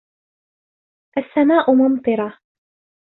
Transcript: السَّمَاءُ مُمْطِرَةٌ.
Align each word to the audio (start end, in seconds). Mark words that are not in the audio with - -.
السَّمَاءُ 1.17 1.73
مُمْطِرَةٌ. 1.73 2.39